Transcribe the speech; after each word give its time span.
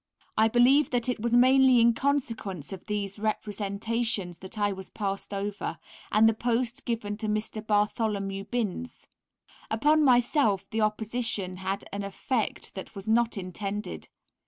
I 0.35 0.47
believe 0.47 0.89
that 0.89 1.07
it 1.07 1.19
was 1.21 1.33
mainly 1.35 1.79
in 1.79 1.93
consequence 1.93 2.73
of 2.73 2.85
these 2.85 3.19
representations 3.19 4.39
that 4.39 4.57
I 4.57 4.71
was 4.71 4.89
passed 4.89 5.31
over, 5.31 5.77
and 6.11 6.27
the 6.27 6.33
post 6.33 6.85
given 6.85 7.17
to 7.17 7.27
Mr. 7.27 7.61
Bartholomew 7.67 8.45
Binns. 8.45 9.05
Upon 9.69 10.03
myself 10.03 10.67
the 10.71 10.81
opposition 10.81 11.57
had 11.57 11.85
an 11.93 12.01
effect 12.03 12.73
that 12.73 12.95
was 12.95 13.07
not 13.07 13.37
intended. 13.37 14.09